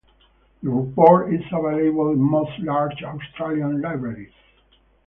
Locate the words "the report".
0.63-1.31